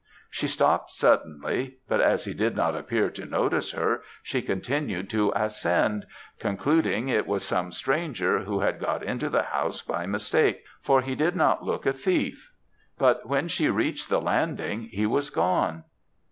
[0.31, 5.31] She stopt suddenly, but as he did not appear to notice her, she continued to
[5.35, 6.07] ascend,
[6.39, 11.13] concluding it was some stranger, who had got into the house by mistake, for he
[11.13, 12.51] did not look a thief;
[12.97, 15.83] but when she reached the landing he was gone.